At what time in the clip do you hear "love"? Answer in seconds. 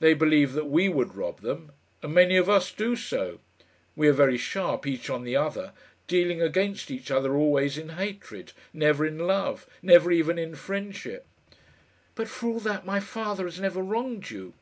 9.16-9.68